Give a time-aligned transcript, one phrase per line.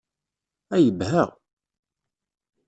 [0.73, 1.23] A yebha!